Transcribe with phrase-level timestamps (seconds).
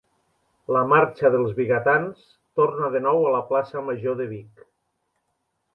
[0.75, 2.23] La Marxa dels Vigatans
[2.61, 4.69] torna de nou a la plaça Major de Vic